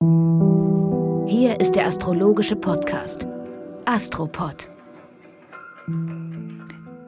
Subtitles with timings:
[0.00, 3.26] Hier ist der astrologische Podcast
[3.84, 4.68] Astropod.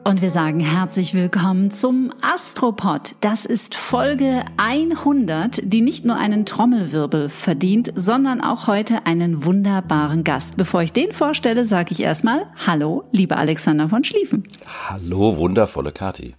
[0.03, 3.15] Und wir sagen herzlich willkommen zum Astropod.
[3.21, 10.25] Das ist Folge 100, die nicht nur einen Trommelwirbel verdient, sondern auch heute einen wunderbaren
[10.25, 10.57] Gast.
[10.57, 14.45] Bevor ich den vorstelle, sage ich erstmal Hallo, lieber Alexander von Schlieffen.
[14.89, 16.35] Hallo, wundervolle Kathi.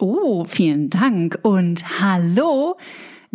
[0.00, 1.38] Oh, vielen Dank.
[1.42, 2.78] Und hallo,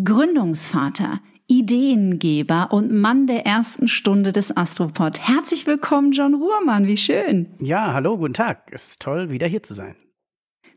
[0.03, 5.19] Gründungsvater, Ideengeber und Mann der ersten Stunde des Astropod.
[5.19, 6.85] Herzlich willkommen, John Ruhrmann.
[6.85, 7.47] Wie schön.
[7.59, 8.69] Ja, hallo, guten Tag.
[8.71, 9.95] Es ist toll, wieder hier zu sein.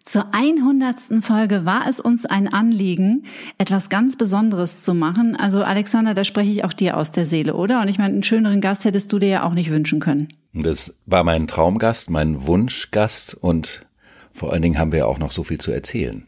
[0.03, 1.23] Zur 100.
[1.23, 3.27] Folge war es uns ein Anliegen,
[3.59, 5.37] etwas ganz Besonderes zu machen.
[5.37, 7.83] Also Alexander, da spreche ich auch dir aus der Seele, oder?
[7.83, 10.29] Und ich meine, einen schöneren Gast hättest du dir ja auch nicht wünschen können.
[10.55, 13.87] Das war mein Traumgast, mein Wunschgast und
[14.33, 16.27] vor allen Dingen haben wir auch noch so viel zu erzählen.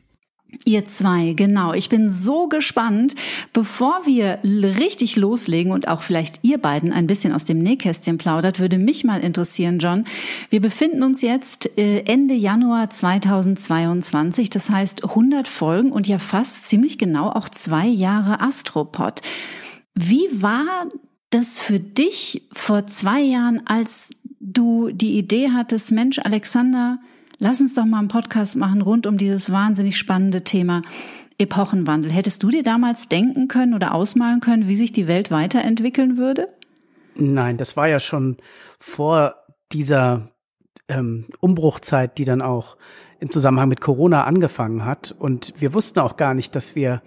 [0.65, 1.73] Ihr zwei, genau.
[1.73, 3.15] Ich bin so gespannt.
[3.53, 8.61] Bevor wir richtig loslegen und auch vielleicht ihr beiden ein bisschen aus dem Nähkästchen plaudert,
[8.61, 10.05] würde mich mal interessieren, John.
[10.51, 14.51] Wir befinden uns jetzt äh, Ende Januar 2022.
[14.51, 19.21] Das heißt 100 Folgen und ja fast ziemlich genau auch zwei Jahre Astropod.
[19.95, 20.89] Wie war
[21.31, 24.11] das für dich vor zwei Jahren, als
[24.41, 26.99] du die Idee hattest, Mensch, Alexander,
[27.39, 30.83] Lass uns doch mal einen Podcast machen rund um dieses wahnsinnig spannende Thema
[31.39, 32.13] Epochenwandel.
[32.13, 36.49] Hättest du dir damals denken können oder ausmalen können, wie sich die Welt weiterentwickeln würde?
[37.17, 38.37] Nein, das war ja schon
[38.79, 39.35] vor
[39.73, 40.31] dieser
[40.89, 42.77] ähm, Umbruchzeit, die dann auch
[43.21, 45.15] im Zusammenhang mit Corona angefangen hat.
[45.19, 47.03] Und wir wussten auch gar nicht, dass wir,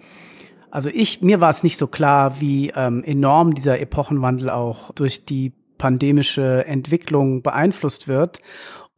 [0.70, 5.24] also ich, mir war es nicht so klar, wie ähm, enorm dieser Epochenwandel auch durch
[5.24, 8.42] die pandemische Entwicklung beeinflusst wird.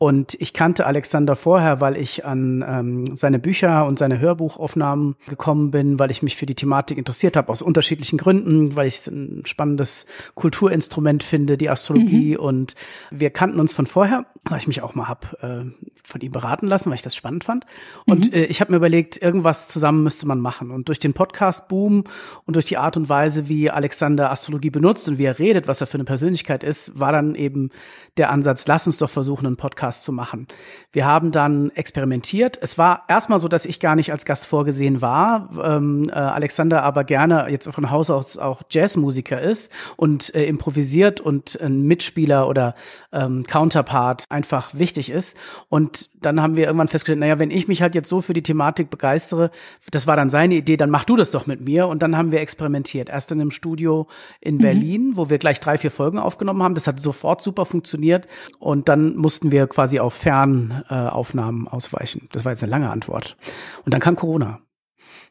[0.02, 5.70] Und ich kannte Alexander vorher, weil ich an ähm, seine Bücher und seine Hörbuchaufnahmen gekommen
[5.70, 9.08] bin, weil ich mich für die Thematik interessiert habe, aus unterschiedlichen Gründen, weil ich es
[9.08, 10.06] ein spannendes
[10.36, 12.32] Kulturinstrument finde, die Astrologie.
[12.32, 12.40] Mhm.
[12.40, 12.74] Und
[13.10, 15.66] wir kannten uns von vorher, weil ich mich auch mal hab äh,
[16.02, 17.66] von ihm beraten lassen, weil ich das spannend fand.
[18.06, 18.32] Und mhm.
[18.32, 20.70] äh, ich habe mir überlegt, irgendwas zusammen müsste man machen.
[20.70, 22.04] Und durch den Podcast-Boom
[22.46, 25.82] und durch die Art und Weise, wie Alexander Astrologie benutzt und wie er redet, was
[25.82, 27.68] er für eine Persönlichkeit ist, war dann eben
[28.16, 30.46] der Ansatz, lass uns doch versuchen, einen Podcast Podcast zu machen.
[30.92, 32.58] Wir haben dann experimentiert.
[32.60, 36.82] Es war erstmal so, dass ich gar nicht als Gast vorgesehen war, ähm, äh, Alexander
[36.82, 42.48] aber gerne jetzt von Haus aus auch Jazzmusiker ist und äh, improvisiert und ein Mitspieler
[42.48, 42.74] oder
[43.12, 45.36] ähm, Counterpart einfach wichtig ist.
[45.68, 48.42] Und dann haben wir irgendwann festgestellt, naja, wenn ich mich halt jetzt so für die
[48.42, 49.50] Thematik begeistere,
[49.90, 51.88] das war dann seine Idee, dann mach du das doch mit mir.
[51.88, 53.08] Und dann haben wir experimentiert.
[53.08, 54.06] Erst in einem Studio
[54.40, 54.60] in mhm.
[54.60, 56.74] Berlin, wo wir gleich drei, vier Folgen aufgenommen haben.
[56.74, 58.28] Das hat sofort super funktioniert.
[58.58, 62.28] Und dann mussten wir quasi auf Fernaufnahmen äh, ausweichen.
[62.32, 63.36] Das war jetzt eine lange Antwort.
[63.84, 64.60] Und dann kam Corona.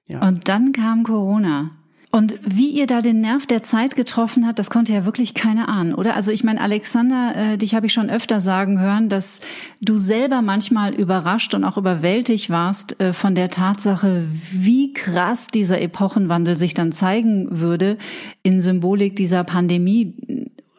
[0.08, 0.28] Ja.
[0.28, 1.79] Und dann kam Corona.
[2.12, 5.70] Und wie ihr da den Nerv der Zeit getroffen habt, das konnte ja wirklich keiner
[5.70, 6.16] ahnen, oder?
[6.16, 9.42] Also ich meine, Alexander, äh, dich habe ich schon öfter sagen hören, dass
[9.80, 15.82] du selber manchmal überrascht und auch überwältigt warst äh, von der Tatsache, wie krass dieser
[15.82, 18.00] Epochenwandel sich dann zeigen würde
[18.42, 20.16] in Symbolik dieser Pandemie.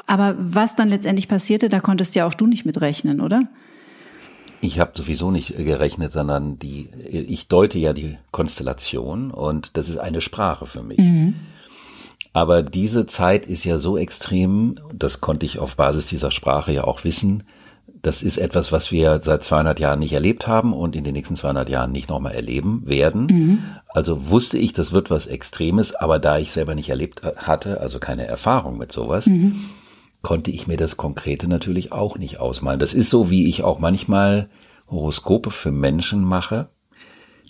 [0.09, 3.45] Aber was dann letztendlich passierte, da konntest ja auch du nicht mitrechnen, oder?
[4.61, 9.99] Ich habe sowieso nicht gerechnet, sondern die, ich deute ja die Konstellation und das ist
[9.99, 10.99] eine Sprache für mich.
[10.99, 11.35] Mhm.
[12.33, 16.85] Aber diese Zeit ist ja so extrem, das konnte ich auf Basis dieser Sprache ja
[16.85, 17.43] auch wissen,
[18.03, 21.37] das ist etwas, was wir seit 200 Jahren nicht erlebt haben und in den nächsten
[21.37, 23.27] 200 Jahren nicht nochmal erleben werden.
[23.27, 23.63] Mhm.
[23.89, 27.99] Also wusste ich, das wird was Extremes, aber da ich selber nicht erlebt hatte, also
[27.99, 29.69] keine Erfahrung mit sowas, mhm
[30.23, 32.81] konnte ich mir das Konkrete natürlich auch nicht ausmalen.
[32.81, 34.49] Das ist so, wie ich auch manchmal
[34.89, 36.69] Horoskope für Menschen mache,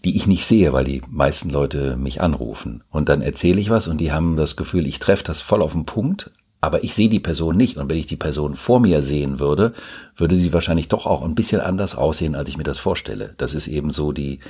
[0.05, 2.85] die ich nicht sehe, weil die meisten Leute mich anrufen.
[2.91, 5.73] Und dann erzähle ich was und die haben das Gefühl, ich treffe das voll auf
[5.73, 6.31] den Punkt,
[6.61, 7.77] aber ich sehe die Person nicht.
[7.77, 9.73] Und wenn ich die Person vor mir sehen würde,
[10.17, 13.35] würde sie wahrscheinlich doch auch ein bisschen anders aussehen, als ich mir das vorstelle.
[13.39, 14.41] Das ist eben so die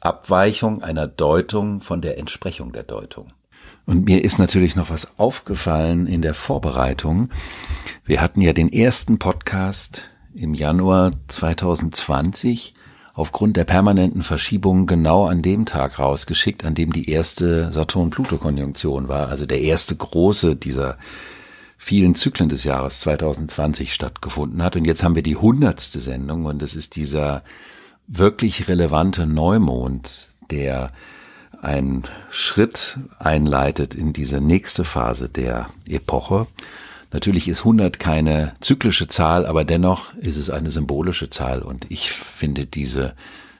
[0.00, 3.28] Abweichung einer Deutung von der Entsprechung der Deutung.
[3.86, 7.30] Und mir ist natürlich noch was aufgefallen in der Vorbereitung.
[8.04, 12.74] Wir hatten ja den ersten Podcast im Januar 2020
[13.14, 19.28] aufgrund der permanenten Verschiebungen genau an dem Tag rausgeschickt, an dem die erste Saturn-Pluto-Konjunktion war,
[19.28, 20.98] also der erste große dieser
[21.78, 24.76] vielen Zyklen des Jahres 2020 stattgefunden hat.
[24.76, 27.42] Und jetzt haben wir die hundertste Sendung und es ist dieser
[28.06, 30.92] wirklich relevante Neumond, der
[31.62, 36.46] einen Schritt einleitet in diese nächste Phase der Epoche.
[37.12, 42.10] Natürlich ist 100 keine zyklische Zahl, aber dennoch ist es eine symbolische Zahl und ich
[42.10, 43.14] finde diese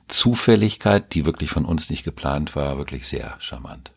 [0.08, 3.92] Zufälligkeit, die wirklich von uns nicht geplant war, wirklich sehr charmant.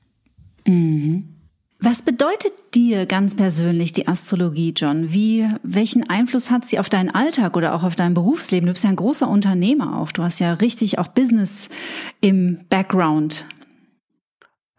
[0.66, 1.36] Mhm.
[1.82, 5.14] Was bedeutet dir ganz persönlich die Astrologie, John?
[5.14, 8.68] Wie, welchen Einfluss hat sie auf deinen Alltag oder auch auf dein Berufsleben?
[8.68, 10.12] Du bist ja ein großer Unternehmer auch.
[10.12, 11.70] Du hast ja richtig auch Business
[12.20, 13.46] im Background.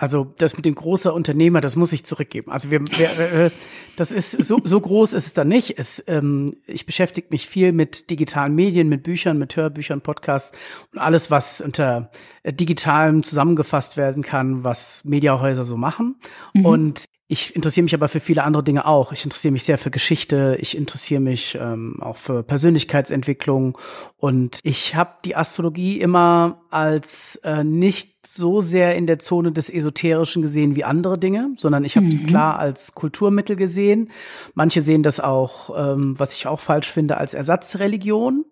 [0.01, 2.51] Also das mit dem großer Unternehmer, das muss ich zurückgeben.
[2.51, 3.51] Also wir, wir äh,
[3.97, 5.79] das ist so, so groß ist es dann nicht.
[5.79, 10.57] Es, ähm, ich beschäftige mich viel mit digitalen Medien, mit Büchern, mit Hörbüchern, Podcasts
[10.91, 12.11] und alles, was unter
[12.45, 16.17] äh, digitalem zusammengefasst werden kann, was Mediahäuser so machen.
[16.55, 16.65] Mhm.
[16.65, 19.13] Und ich interessiere mich aber für viele andere Dinge auch.
[19.13, 23.79] Ich interessiere mich sehr für Geschichte, ich interessiere mich ähm, auch für Persönlichkeitsentwicklung
[24.17, 29.71] und ich habe die Astrologie immer als äh, nicht so sehr in der Zone des
[29.71, 32.27] Esoterischen gesehen wie andere Dinge, sondern ich habe es mhm.
[32.27, 34.11] klar als Kulturmittel gesehen.
[34.55, 38.45] Manche sehen das auch, ähm, was ich auch falsch finde, als Ersatzreligion.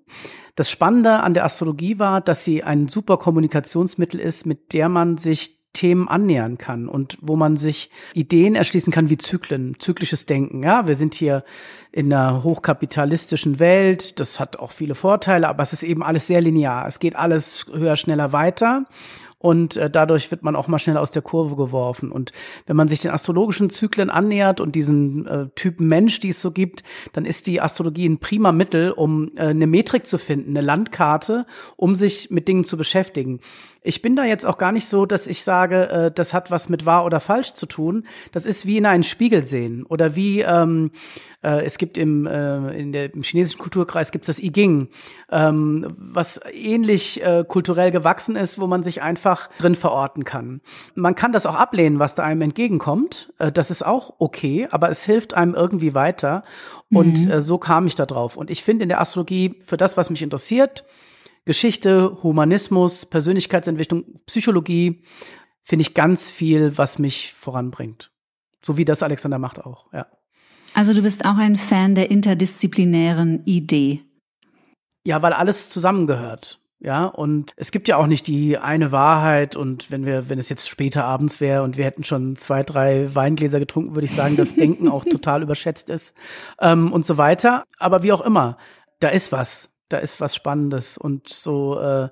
[0.55, 5.17] Das Spannende an der Astrologie war, dass sie ein super Kommunikationsmittel ist, mit der man
[5.17, 10.65] sich Themen annähern kann und wo man sich Ideen erschließen kann wie Zyklen, zyklisches Denken.
[10.65, 11.45] Ja, wir sind hier
[11.93, 14.19] in einer hochkapitalistischen Welt.
[14.19, 16.89] Das hat auch viele Vorteile, aber es ist eben alles sehr linear.
[16.89, 18.87] Es geht alles höher, schneller weiter
[19.39, 22.11] und äh, dadurch wird man auch mal schnell aus der Kurve geworfen.
[22.11, 22.33] Und
[22.67, 26.51] wenn man sich den astrologischen Zyklen annähert und diesen äh, Typen Mensch, die es so
[26.51, 26.83] gibt,
[27.13, 31.47] dann ist die Astrologie ein prima Mittel, um äh, eine Metrik zu finden, eine Landkarte,
[31.77, 33.41] um sich mit Dingen zu beschäftigen.
[33.83, 36.69] Ich bin da jetzt auch gar nicht so, dass ich sage, äh, das hat was
[36.69, 38.07] mit wahr oder falsch zu tun.
[38.33, 40.91] Das ist wie in einen Spiegel sehen oder wie ähm,
[41.43, 44.89] äh, es gibt im, äh, in der, im chinesischen Kulturkreis gibt's das I Ging,
[45.31, 50.61] ähm, was ähnlich äh, kulturell gewachsen ist, wo man sich einfach drin verorten kann.
[50.95, 53.33] Man kann das auch ablehnen, was da einem entgegenkommt.
[53.39, 56.43] Äh, das ist auch okay, aber es hilft einem irgendwie weiter.
[56.91, 57.31] Und mhm.
[57.31, 58.37] äh, so kam ich da drauf.
[58.37, 60.85] Und ich finde in der Astrologie für das, was mich interessiert,
[61.49, 65.03] Geschichte, Humanismus, Persönlichkeitsentwicklung, Psychologie,
[65.65, 68.11] finde ich ganz viel, was mich voranbringt.
[68.63, 70.07] So wie das Alexander macht auch, ja.
[70.75, 74.03] Also du bist auch ein Fan der interdisziplinären Idee.
[75.07, 76.61] Ja, weil alles zusammengehört.
[76.81, 80.51] Ja, und es gibt ja auch nicht die eine Wahrheit und wenn wir, wenn es
[80.51, 84.37] jetzt später abends wäre und wir hätten schon zwei, drei Weingläser getrunken, würde ich sagen,
[84.37, 86.15] dass Denken auch total überschätzt ist
[86.61, 87.65] ähm, und so weiter.
[87.79, 88.59] Aber wie auch immer,
[89.01, 92.09] da ist was da ist was Spannendes und so äh,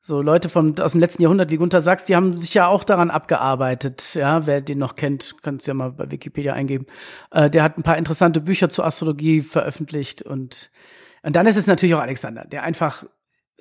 [0.00, 2.84] so Leute von aus dem letzten Jahrhundert wie Gunther Sachs, die haben sich ja auch
[2.84, 4.14] daran abgearbeitet.
[4.14, 6.86] Ja, wer den noch kennt, kann es ja mal bei Wikipedia eingeben.
[7.30, 10.70] Äh, der hat ein paar interessante Bücher zur Astrologie veröffentlicht und
[11.22, 13.04] und dann ist es natürlich auch Alexander, der einfach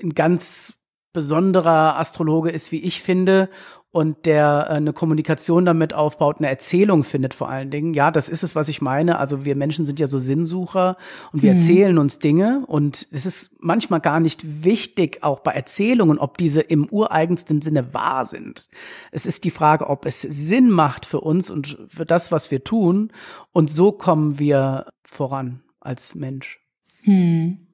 [0.02, 0.74] ein ganz
[1.12, 3.50] besonderer Astrologe ist, wie ich finde,
[3.92, 7.94] und der äh, eine Kommunikation damit aufbaut, eine Erzählung findet vor allen Dingen.
[7.94, 9.18] Ja, das ist es, was ich meine.
[9.20, 10.98] Also wir Menschen sind ja so Sinnsucher
[11.32, 11.58] und wir mhm.
[11.58, 16.62] erzählen uns Dinge und es ist manchmal gar nicht wichtig, auch bei Erzählungen, ob diese
[16.62, 18.68] im ureigensten Sinne wahr sind.
[19.12, 22.64] Es ist die Frage, ob es Sinn macht für uns und für das, was wir
[22.64, 23.12] tun.
[23.54, 26.60] Und so kommen wir voran als Mensch.
[27.04, 27.67] Hm.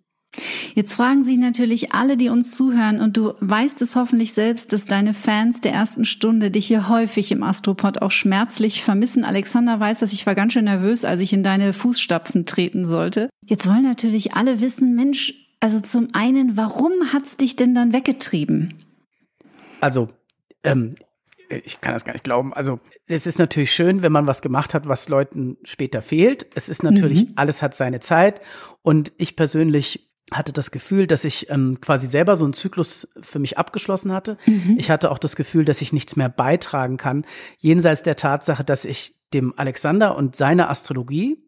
[0.74, 4.86] Jetzt fragen sich natürlich alle, die uns zuhören, und du weißt es hoffentlich selbst, dass
[4.86, 9.24] deine Fans der ersten Stunde dich hier häufig im Astropod auch schmerzlich vermissen.
[9.24, 13.30] Alexander weiß dass ich war ganz schön nervös, als ich in deine Fußstapfen treten sollte.
[13.46, 18.84] Jetzt wollen natürlich alle wissen, Mensch, also zum einen, warum hat's dich denn dann weggetrieben?
[19.80, 20.10] Also,
[20.64, 20.96] ähm,
[21.50, 22.54] ich kann das gar nicht glauben.
[22.54, 26.48] Also es ist natürlich schön, wenn man was gemacht hat, was Leuten später fehlt.
[26.56, 27.34] Es ist natürlich, mhm.
[27.36, 28.42] alles hat seine Zeit.
[28.82, 33.40] Und ich persönlich hatte das Gefühl, dass ich ähm, quasi selber so einen Zyklus für
[33.40, 34.38] mich abgeschlossen hatte.
[34.46, 34.76] Mhm.
[34.78, 37.26] Ich hatte auch das Gefühl, dass ich nichts mehr beitragen kann,
[37.58, 41.44] jenseits der Tatsache, dass ich dem Alexander und seiner Astrologie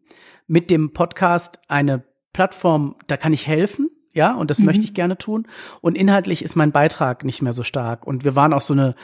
[0.46, 3.85] mit dem Podcast eine Plattform, da kann ich helfen,
[4.16, 4.64] ja, und das mhm.
[4.64, 5.46] möchte ich gerne tun.
[5.82, 8.06] Und inhaltlich ist mein Beitrag nicht mehr so stark.
[8.06, 8.94] Und wir waren auch so eine,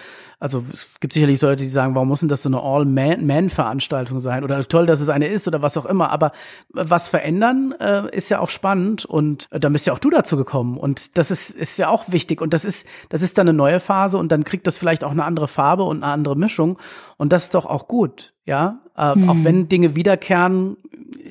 [0.41, 4.43] also es gibt sicherlich Leute, die sagen, warum muss denn das so eine All-Man-Veranstaltung sein?
[4.43, 6.11] Oder toll, dass es eine ist oder was auch immer.
[6.11, 6.33] Aber
[6.71, 10.39] was verändern äh, ist ja auch spannend und äh, dann bist ja auch du dazu
[10.39, 10.79] gekommen.
[10.79, 12.41] Und das ist, ist ja auch wichtig.
[12.41, 15.13] Und das ist, das ist dann eine neue Phase und dann kriegt das vielleicht auch
[15.13, 16.79] eine andere Farbe und eine andere Mischung.
[17.19, 18.82] Und das ist doch auch gut, ja.
[18.97, 19.29] Äh, mhm.
[19.29, 20.77] Auch wenn Dinge wiederkehren,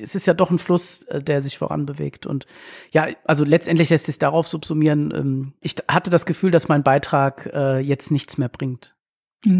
[0.00, 2.26] es ist ja doch ein Fluss, äh, der sich voranbewegt.
[2.26, 2.46] Und
[2.90, 7.50] ja, also letztendlich lässt sich darauf subsumieren, ähm, ich hatte das Gefühl, dass mein Beitrag
[7.52, 8.94] äh, jetzt nichts mehr bringt.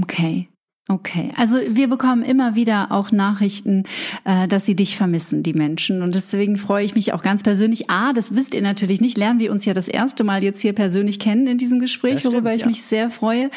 [0.02, 0.48] Okay.
[0.88, 3.84] Okay, also wir bekommen immer wieder auch Nachrichten,
[4.24, 6.02] äh, dass sie dich vermissen, die Menschen.
[6.02, 7.88] Und deswegen freue ich mich auch ganz persönlich.
[7.88, 10.72] Ah, das wisst ihr natürlich nicht, lernen wir uns ja das erste Mal jetzt hier
[10.72, 12.66] persönlich kennen in diesem Gespräch, stimmt, worüber ich ja.
[12.66, 13.50] mich sehr freue.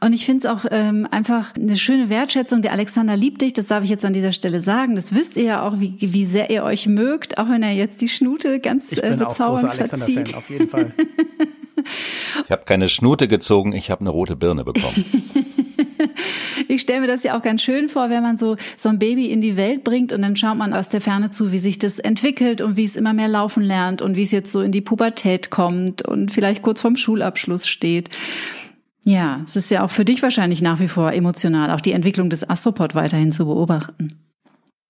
[0.00, 2.60] Und ich finde es auch ähm, einfach eine schöne Wertschätzung.
[2.60, 4.94] Der Alexander liebt dich, das darf ich jetzt an dieser Stelle sagen.
[4.94, 8.02] Das wisst ihr ja auch, wie, wie sehr ihr euch mögt, auch wenn er jetzt
[8.02, 10.34] die Schnute ganz ich bin äh, bezaubernd auch verzieht.
[10.34, 10.92] Auf jeden Fall.
[12.44, 15.04] ich habe keine Schnute gezogen, ich habe eine rote Birne bekommen.
[16.68, 19.26] ich stelle mir das ja auch ganz schön vor, wenn man so, so ein Baby
[19.26, 21.98] in die Welt bringt und dann schaut man aus der Ferne zu, wie sich das
[21.98, 24.80] entwickelt und wie es immer mehr laufen lernt und wie es jetzt so in die
[24.80, 28.10] Pubertät kommt und vielleicht kurz vorm Schulabschluss steht.
[29.04, 32.30] Ja, es ist ja auch für dich wahrscheinlich nach wie vor emotional, auch die Entwicklung
[32.30, 34.18] des Astropod weiterhin zu beobachten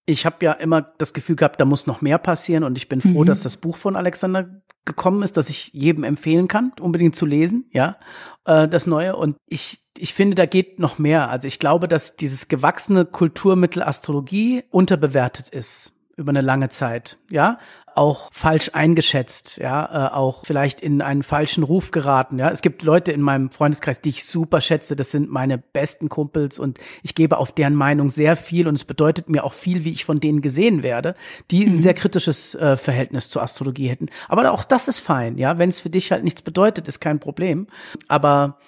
[0.09, 3.01] ich habe ja immer das Gefühl gehabt, da muss noch mehr passieren und ich bin
[3.01, 3.27] froh, mhm.
[3.27, 4.49] dass das Buch von Alexander
[4.89, 7.97] gekommen ist, dass ich jedem empfehlen kann, unbedingt zu lesen, ja,
[8.45, 9.15] äh, das Neue.
[9.15, 11.31] Und ich, ich finde, da geht noch mehr.
[11.31, 17.59] Also ich glaube, dass dieses gewachsene Kulturmittel Astrologie unterbewertet ist über eine lange Zeit, ja
[17.99, 22.49] auch falsch eingeschätzt, ja, äh, auch vielleicht in einen falschen Ruf geraten, ja.
[22.49, 26.61] Es gibt Leute in meinem Freundeskreis, die ich super schätze, das sind meine besten Kumpels
[26.61, 29.91] und ich gebe auf deren Meinung sehr viel und es bedeutet mir auch viel, wie
[29.91, 31.17] ich von denen gesehen werde,
[31.51, 31.75] die mhm.
[31.75, 34.07] ein sehr kritisches äh, Verhältnis zur Astrologie hätten.
[34.29, 37.19] Aber auch das ist fein, ja, wenn es für dich halt nichts bedeutet, ist kein
[37.19, 37.67] Problem.
[38.07, 38.59] Aber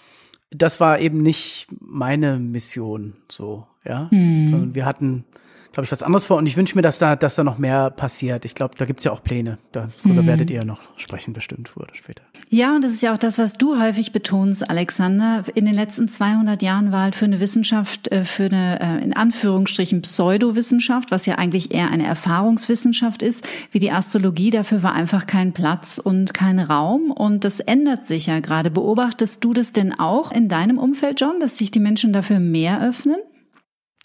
[0.50, 4.48] das war eben nicht meine Mission, so, ja, mhm.
[4.48, 5.24] sondern wir hatten
[5.72, 6.36] glaube ich, was anderes vor.
[6.36, 8.44] Und ich wünsche mir, dass da, dass da noch mehr passiert.
[8.44, 9.58] Ich glaube, da gibt's ja auch Pläne.
[9.72, 10.26] Darüber mhm.
[10.26, 12.22] werdet ihr noch sprechen, bestimmt, früher oder später.
[12.48, 15.44] Ja, und das ist ja auch das, was du häufig betonst, Alexander.
[15.54, 19.14] In den letzten 200 Jahren war halt für eine Wissenschaft, äh, für eine, äh, in
[19.14, 25.26] Anführungsstrichen, Pseudowissenschaft, was ja eigentlich eher eine Erfahrungswissenschaft ist, wie die Astrologie, dafür war einfach
[25.26, 27.12] kein Platz und kein Raum.
[27.12, 28.70] Und das ändert sich ja gerade.
[28.70, 32.82] Beobachtest du das denn auch in deinem Umfeld, John, dass sich die Menschen dafür mehr
[32.82, 33.18] öffnen?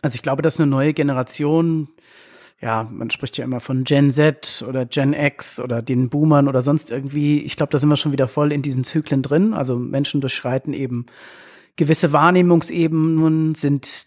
[0.05, 1.87] Also ich glaube, dass eine neue Generation,
[2.61, 6.61] ja, man spricht ja immer von Gen Z oder Gen X oder den Boomern oder
[6.61, 9.55] sonst irgendwie, ich glaube, da sind wir schon wieder voll in diesen Zyklen drin.
[9.55, 11.07] Also Menschen durchschreiten eben
[11.75, 14.05] gewisse Wahrnehmungsebenen, sind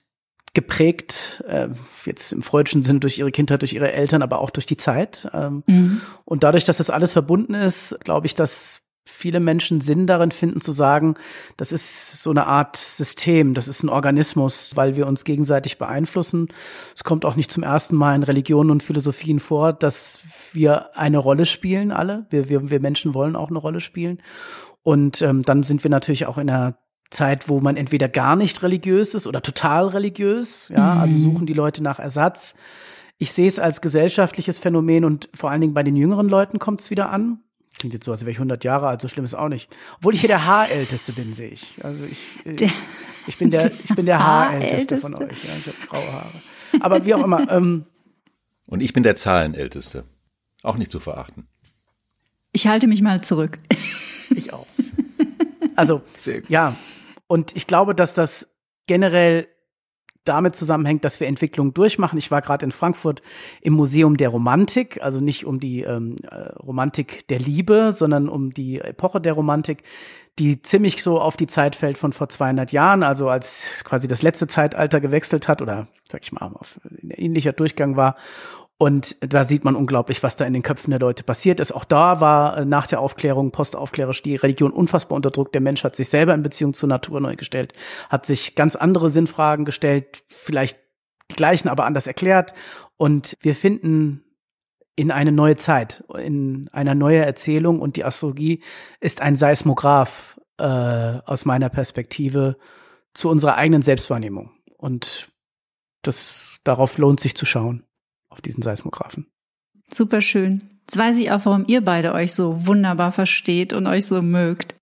[0.54, 1.68] geprägt, äh,
[2.04, 5.28] jetzt im freudischen Sinn durch ihre Kindheit, durch ihre Eltern, aber auch durch die Zeit.
[5.34, 6.00] Ähm, mhm.
[6.24, 8.82] Und dadurch, dass das alles verbunden ist, glaube ich, dass
[9.18, 11.14] viele Menschen Sinn darin finden zu sagen,
[11.56, 16.48] das ist so eine Art System, das ist ein Organismus, weil wir uns gegenseitig beeinflussen.
[16.94, 20.20] Es kommt auch nicht zum ersten Mal in Religionen und Philosophien vor, dass
[20.52, 22.26] wir eine Rolle spielen, alle.
[22.30, 24.22] Wir, wir, wir Menschen wollen auch eine Rolle spielen.
[24.82, 26.78] Und ähm, dann sind wir natürlich auch in einer
[27.10, 30.68] Zeit, wo man entweder gar nicht religiös ist oder total religiös.
[30.68, 31.00] Ja, mhm.
[31.00, 32.54] also suchen die Leute nach Ersatz.
[33.18, 36.80] Ich sehe es als gesellschaftliches Phänomen und vor allen Dingen bei den jüngeren Leuten kommt
[36.80, 37.40] es wieder an.
[37.78, 39.74] Klingt jetzt so, als wäre ich 100 Jahre alt, so schlimm ist auch nicht.
[39.98, 41.78] Obwohl ich hier der Haarälteste bin, sehe ich.
[41.82, 42.70] Also ich, äh, der,
[43.26, 45.44] ich bin der, ich bin der Haarälteste von euch.
[45.44, 46.42] Ja, ich habe graue Haare.
[46.80, 47.48] Aber wie auch immer.
[47.50, 47.86] Ähm,
[48.66, 50.04] Und ich bin der Zahlenälteste.
[50.62, 51.46] Auch nicht zu verachten.
[52.52, 53.58] Ich halte mich mal zurück.
[54.34, 54.66] Ich auch.
[55.76, 56.02] Also,
[56.48, 56.76] ja.
[57.28, 58.52] Und ich glaube, dass das
[58.86, 59.46] generell
[60.24, 62.18] damit zusammenhängt, dass wir Entwicklungen durchmachen.
[62.18, 63.22] Ich war gerade in Frankfurt
[63.60, 68.52] im Museum der Romantik, also nicht um die ähm, äh, Romantik der Liebe, sondern um
[68.52, 69.82] die Epoche der Romantik,
[70.38, 74.22] die ziemlich so auf die Zeit fällt von vor 200 Jahren, also als quasi das
[74.22, 78.16] letzte Zeitalter gewechselt hat oder sag ich mal auf ein ähnlicher Durchgang war
[78.80, 81.72] und da sieht man unglaublich, was da in den Köpfen der Leute passiert ist.
[81.72, 85.52] Auch da war äh, nach der Aufklärung, postaufklärerisch, die Religion unfassbar unterdrückt.
[85.54, 87.72] Der Mensch hat sich selber in Beziehung zur Natur neu gestellt,
[88.08, 90.78] hat sich ganz andere Sinnfragen gestellt, vielleicht
[91.28, 92.54] die gleichen, aber anders erklärt.
[92.96, 94.22] Und wir finden
[94.94, 97.80] in eine neue Zeit, in einer neue Erzählung.
[97.80, 98.62] Und die Astrologie
[99.00, 102.56] ist ein Seismograph äh, aus meiner Perspektive
[103.12, 104.52] zu unserer eigenen Selbstwahrnehmung.
[104.76, 105.28] Und
[106.02, 107.87] das darauf lohnt sich zu schauen
[108.28, 109.26] auf diesen Seismographen.
[109.92, 110.62] Super schön.
[110.82, 114.74] Jetzt weiß ich auch, warum ihr beide euch so wunderbar versteht und euch so mögt.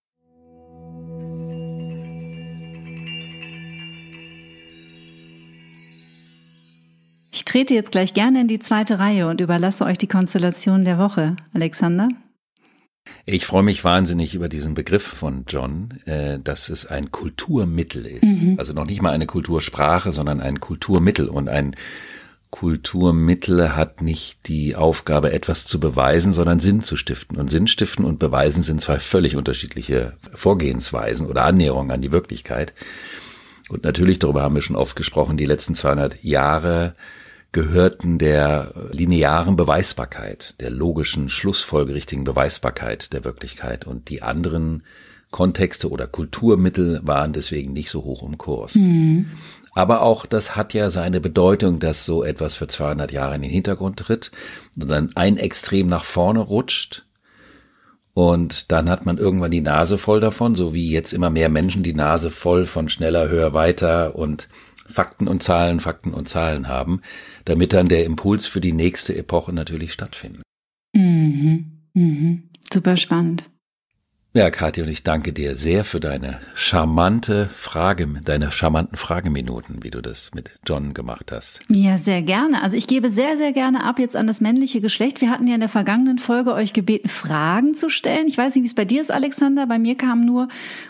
[7.32, 10.98] Ich trete jetzt gleich gerne in die zweite Reihe und überlasse euch die Konstellation der
[10.98, 11.36] Woche.
[11.52, 12.08] Alexander?
[13.24, 18.24] Ich freue mich wahnsinnig über diesen Begriff von John, äh, dass es ein Kulturmittel ist.
[18.24, 18.54] Mhm.
[18.58, 21.76] Also noch nicht mal eine Kultursprache, sondern ein Kulturmittel und ein
[22.50, 27.36] Kulturmittel hat nicht die Aufgabe, etwas zu beweisen, sondern Sinn zu stiften.
[27.36, 32.72] Und Sinn stiften und beweisen sind zwei völlig unterschiedliche Vorgehensweisen oder Annäherungen an die Wirklichkeit.
[33.68, 36.94] Und natürlich, darüber haben wir schon oft gesprochen, die letzten 200 Jahre
[37.52, 44.82] gehörten der linearen Beweisbarkeit, der logischen, schlussfolgerichtigen Beweisbarkeit der Wirklichkeit und die anderen
[45.30, 48.76] Kontexte oder Kulturmittel waren deswegen nicht so hoch im Kurs.
[48.76, 49.26] Mhm.
[49.76, 53.50] Aber auch das hat ja seine Bedeutung, dass so etwas für 200 Jahre in den
[53.50, 54.32] Hintergrund tritt
[54.74, 57.04] und dann ein Extrem nach vorne rutscht.
[58.14, 61.82] Und dann hat man irgendwann die Nase voll davon, so wie jetzt immer mehr Menschen
[61.82, 64.48] die Nase voll von schneller, höher, weiter und
[64.86, 67.02] Fakten und Zahlen, Fakten und Zahlen haben,
[67.44, 70.42] damit dann der Impuls für die nächste Epoche natürlich stattfindet.
[70.94, 71.82] Mhm.
[71.92, 72.44] Mhm.
[72.72, 73.50] Super spannend.
[74.36, 79.88] Ja, Kathi, und ich danke dir sehr für deine charmante Frage, deine charmanten Frageminuten, wie
[79.88, 81.60] du das mit John gemacht hast.
[81.70, 82.62] Ja, sehr gerne.
[82.62, 85.22] Also ich gebe sehr, sehr gerne ab jetzt an das männliche Geschlecht.
[85.22, 88.28] Wir hatten ja in der vergangenen Folge euch gebeten, Fragen zu stellen.
[88.28, 89.66] Ich weiß nicht, wie es bei dir ist, Alexander.
[89.66, 90.48] Bei mir kam nur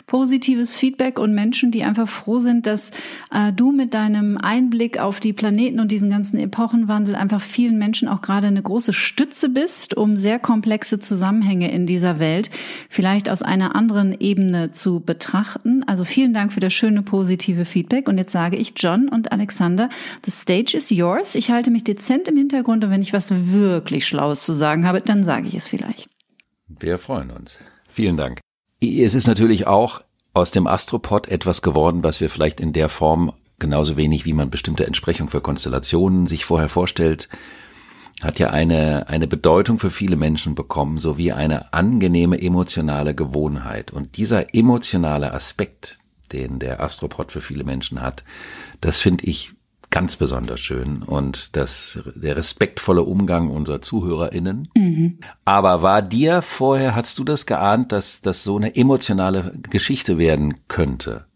[0.08, 2.90] positives Feedback und Menschen, die einfach froh sind, dass
[3.32, 8.08] äh, du mit deinem Einblick auf die Planeten und diesen ganzen Epochenwandel einfach vielen Menschen
[8.08, 12.50] auch gerade eine große Stütze bist, um sehr komplexe Zusammenhänge in dieser Welt
[12.88, 15.84] vielleicht aus einer anderen Ebene zu betrachten.
[15.86, 18.08] Also vielen Dank für das schöne positive Feedback.
[18.08, 19.90] Und jetzt sage ich John und Alexander,
[20.24, 21.34] the stage is yours.
[21.34, 25.02] Ich halte mich dezent im Hintergrund und wenn ich was wirklich Schlaues zu sagen habe,
[25.02, 26.08] dann sage ich es vielleicht.
[26.66, 27.58] Wir freuen uns.
[27.90, 28.40] Vielen Dank.
[28.80, 30.00] Es ist natürlich auch
[30.32, 34.48] aus dem Astropod etwas geworden, was wir vielleicht in der Form genauso wenig, wie man
[34.48, 37.28] bestimmte Entsprechung für Konstellationen sich vorher vorstellt,
[38.22, 43.92] hat ja eine, eine Bedeutung für viele Menschen bekommen, sowie eine angenehme emotionale Gewohnheit.
[43.92, 45.98] Und dieser emotionale Aspekt,
[46.32, 48.24] den der Astropod für viele Menschen hat,
[48.80, 49.52] das finde ich
[49.90, 54.68] ganz besonders schön und das, der respektvolle Umgang unserer ZuhörerInnen.
[54.74, 55.18] Mhm.
[55.44, 60.54] Aber war dir vorher, hast du das geahnt, dass das so eine emotionale Geschichte werden
[60.68, 61.26] könnte?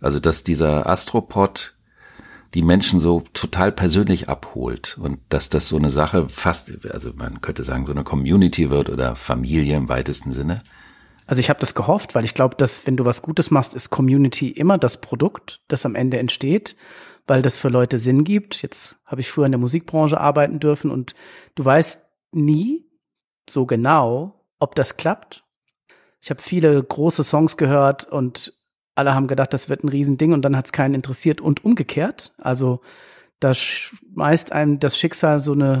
[0.00, 1.74] Also, dass dieser Astropod
[2.54, 7.40] die Menschen so total persönlich abholt und dass das so eine Sache fast, also man
[7.40, 10.62] könnte sagen, so eine Community wird oder Familie im weitesten Sinne?
[11.26, 13.90] Also ich habe das gehofft, weil ich glaube, dass wenn du was Gutes machst, ist
[13.90, 16.76] Community immer das Produkt, das am Ende entsteht,
[17.26, 18.62] weil das für Leute Sinn gibt.
[18.62, 21.14] Jetzt habe ich früher in der Musikbranche arbeiten dürfen und
[21.56, 22.86] du weißt nie
[23.48, 25.44] so genau, ob das klappt.
[26.20, 28.54] Ich habe viele große Songs gehört und
[28.94, 32.32] alle haben gedacht, das wird ein Riesending und dann hat es keinen interessiert und umgekehrt.
[32.38, 32.80] Also
[33.40, 35.80] da schmeißt einem das Schicksal so eine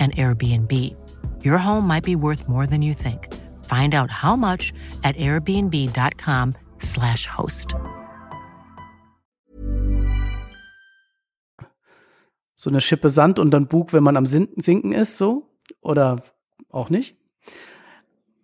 [0.00, 0.96] an Airbnb.
[1.44, 3.28] Your home might be worth more than you think.
[3.66, 4.72] Find out how much
[5.04, 7.76] at airbnb.com/slash host.
[12.56, 15.46] So eine Schippe Sand und dann Bug, wenn man am Sinken ist, so?
[15.80, 16.24] Oder
[16.68, 17.16] auch nicht?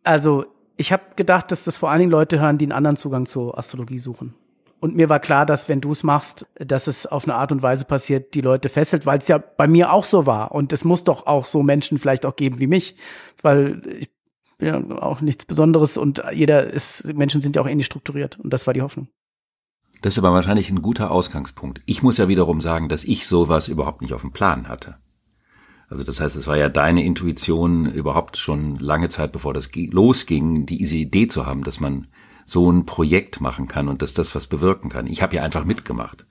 [0.05, 3.27] Also, ich habe gedacht, dass das vor allen Dingen Leute hören, die einen anderen Zugang
[3.27, 4.35] zur Astrologie suchen.
[4.79, 7.63] Und mir war klar, dass wenn du es machst, dass es auf eine Art und
[7.63, 10.53] Weise passiert, die Leute fesselt, weil es ja bei mir auch so war.
[10.53, 12.97] Und es muss doch auch so Menschen vielleicht auch geben wie mich,
[13.43, 14.11] weil ich
[14.59, 18.39] bin ja auch nichts Besonderes und jeder ist, Menschen sind ja auch ähnlich strukturiert.
[18.39, 19.09] Und das war die Hoffnung.
[20.03, 21.81] Das ist aber wahrscheinlich ein guter Ausgangspunkt.
[21.87, 24.97] Ich muss ja wiederum sagen, dass ich sowas überhaupt nicht auf dem Plan hatte.
[25.89, 30.67] Also das heißt, es war ja deine Intuition überhaupt schon lange Zeit, bevor das losging,
[30.67, 32.09] diese Idee zu haben, dass man
[32.47, 35.07] so ein Projekt machen kann und dass das was bewirken kann.
[35.07, 36.25] Ich habe ja einfach mitgemacht.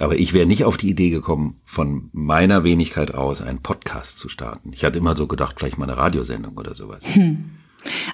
[0.00, 4.28] Aber ich wäre nicht auf die Idee gekommen, von meiner Wenigkeit aus einen Podcast zu
[4.28, 4.72] starten.
[4.72, 7.04] Ich hatte immer so gedacht, vielleicht mal eine Radiosendung oder sowas.
[7.14, 7.50] Hm.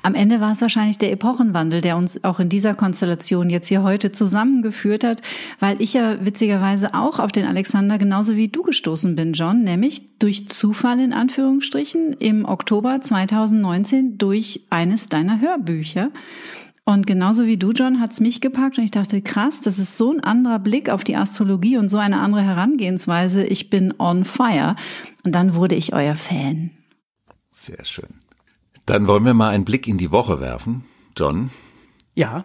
[0.03, 3.83] Am Ende war es wahrscheinlich der Epochenwandel, der uns auch in dieser Konstellation jetzt hier
[3.83, 5.23] heute zusammengeführt hat,
[5.59, 10.18] weil ich ja witzigerweise auch auf den Alexander genauso wie du gestoßen bin, John, nämlich
[10.18, 16.11] durch Zufall in Anführungsstrichen im Oktober 2019 durch eines deiner Hörbücher.
[16.90, 20.12] Und genauso wie du, John, hat's mich gepackt und ich dachte, krass, das ist so
[20.12, 23.44] ein anderer Blick auf die Astrologie und so eine andere Herangehensweise.
[23.44, 24.74] Ich bin on fire.
[25.22, 26.72] Und dann wurde ich euer Fan.
[27.53, 28.09] Sehr schön.
[28.87, 30.85] Dann wollen wir mal einen Blick in die Woche werfen.
[31.16, 31.50] John?
[32.16, 32.44] Ja,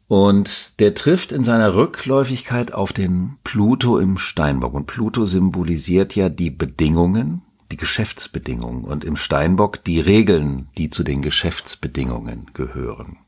[0.09, 4.75] Und der trifft in seiner Rückläufigkeit auf den Pluto im Steinbock.
[4.75, 7.43] Und Pluto symbolisiert ja die Bedingungen,
[7.73, 13.19] die Geschäftsbedingungen und im Steinbock die Regeln, die zu den Geschäftsbedingungen gehören.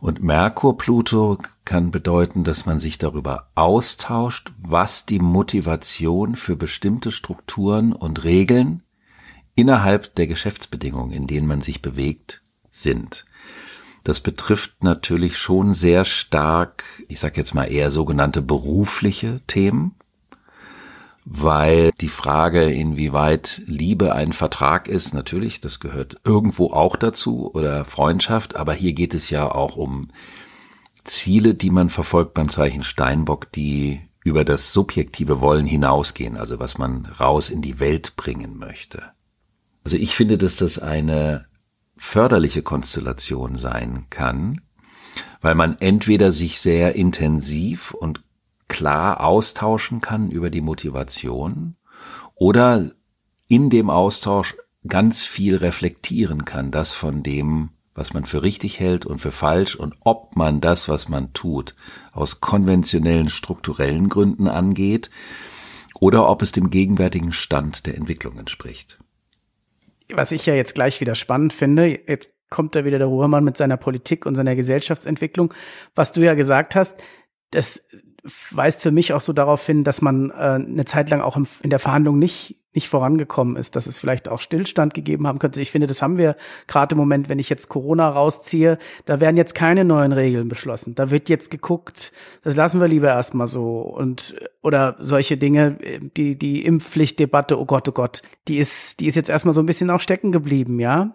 [0.00, 7.92] Und Merkur-Pluto kann bedeuten, dass man sich darüber austauscht, was die Motivation für bestimmte Strukturen
[7.92, 8.82] und Regeln
[9.54, 13.24] innerhalb der Geschäftsbedingungen, in denen man sich bewegt, sind.
[14.04, 19.94] Das betrifft natürlich schon sehr stark, ich sage jetzt mal eher sogenannte berufliche Themen,
[21.24, 27.86] weil die Frage, inwieweit Liebe ein Vertrag ist, natürlich, das gehört irgendwo auch dazu oder
[27.86, 30.08] Freundschaft, aber hier geht es ja auch um
[31.04, 36.76] Ziele, die man verfolgt beim Zeichen Steinbock, die über das subjektive Wollen hinausgehen, also was
[36.76, 39.02] man raus in die Welt bringen möchte.
[39.82, 41.46] Also ich finde, dass das eine
[41.96, 44.60] förderliche Konstellation sein kann,
[45.40, 48.22] weil man entweder sich sehr intensiv und
[48.68, 51.76] klar austauschen kann über die Motivation
[52.34, 52.90] oder
[53.46, 59.06] in dem Austausch ganz viel reflektieren kann, das von dem, was man für richtig hält
[59.06, 61.74] und für falsch und ob man das, was man tut,
[62.12, 65.10] aus konventionellen strukturellen Gründen angeht
[66.00, 68.98] oder ob es dem gegenwärtigen Stand der Entwicklung entspricht.
[70.12, 73.56] Was ich ja jetzt gleich wieder spannend finde, jetzt kommt da wieder der Ruhrmann mit
[73.56, 75.52] seiner Politik und seiner Gesellschaftsentwicklung.
[75.94, 77.02] Was du ja gesagt hast,
[77.50, 77.84] das
[78.50, 81.46] weist für mich auch so darauf hin, dass man äh, eine Zeit lang auch im,
[81.62, 85.60] in der Verhandlung nicht nicht vorangekommen ist, dass es vielleicht auch Stillstand gegeben haben könnte.
[85.60, 89.36] Ich finde, das haben wir gerade im Moment, wenn ich jetzt Corona rausziehe, da werden
[89.36, 90.94] jetzt keine neuen Regeln beschlossen.
[90.94, 95.78] Da wird jetzt geguckt, das lassen wir lieber erstmal so und oder solche Dinge,
[96.16, 99.66] die die Impfpflichtdebatte, oh Gott, oh Gott, die ist die ist jetzt erstmal so ein
[99.66, 101.14] bisschen auch stecken geblieben, ja?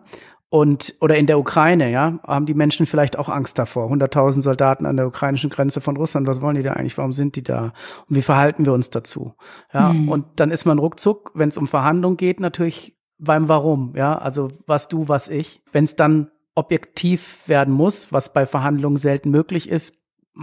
[0.52, 3.92] Und, oder in der Ukraine, ja, haben die Menschen vielleicht auch Angst davor.
[3.92, 6.98] 100.000 Soldaten an der ukrainischen Grenze von Russland, was wollen die da eigentlich?
[6.98, 7.74] Warum sind die da?
[8.08, 9.36] Und wie verhalten wir uns dazu?
[9.72, 10.10] Ja, mhm.
[10.10, 14.50] und dann ist man ruckzuck, wenn es um Verhandlungen geht, natürlich beim Warum, ja, also
[14.66, 15.62] was du, was ich.
[15.72, 20.00] Wenn es dann objektiv werden muss, was bei Verhandlungen selten möglich ist,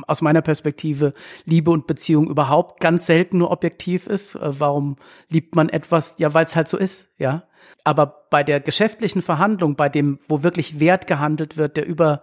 [0.07, 1.15] aus meiner Perspektive
[1.45, 4.35] Liebe und Beziehung überhaupt ganz selten nur objektiv ist.
[4.37, 4.97] Äh, warum
[5.29, 6.17] liebt man etwas?
[6.19, 7.45] Ja, weil es halt so ist, ja.
[7.85, 12.23] Aber bei der geschäftlichen Verhandlung, bei dem, wo wirklich Wert gehandelt wird, der über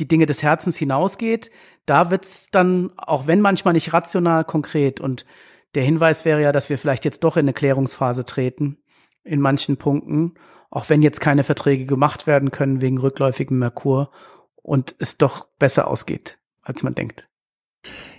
[0.00, 1.50] die Dinge des Herzens hinausgeht,
[1.86, 5.00] da wird's dann, auch wenn manchmal nicht rational, konkret.
[5.00, 5.26] Und
[5.74, 8.78] der Hinweis wäre ja, dass wir vielleicht jetzt doch in eine Klärungsphase treten,
[9.24, 10.34] in manchen Punkten,
[10.70, 14.10] auch wenn jetzt keine Verträge gemacht werden können wegen rückläufigem Merkur
[14.56, 17.28] und es doch besser ausgeht, als man denkt.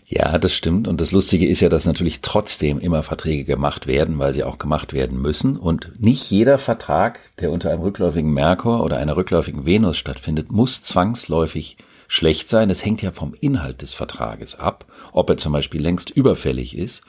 [0.05, 0.87] Ja, das stimmt.
[0.87, 4.57] Und das Lustige ist ja, dass natürlich trotzdem immer Verträge gemacht werden, weil sie auch
[4.57, 5.57] gemacht werden müssen.
[5.57, 10.83] Und nicht jeder Vertrag, der unter einem rückläufigen Merkur oder einer rückläufigen Venus stattfindet, muss
[10.83, 12.69] zwangsläufig schlecht sein.
[12.69, 17.03] Es hängt ja vom Inhalt des Vertrages ab, ob er zum Beispiel längst überfällig ist